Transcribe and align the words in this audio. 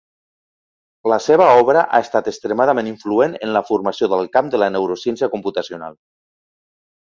La 1.11 1.17
seva 1.25 1.49
obra 1.63 1.83
ha 1.97 1.99
estat 2.05 2.29
extremadament 2.31 2.89
influent 2.93 3.35
en 3.49 3.53
la 3.59 3.63
formació 3.69 4.09
del 4.15 4.31
camp 4.39 4.51
de 4.57 4.63
la 4.63 4.71
neurociència 4.79 5.31
computacional. 5.37 6.01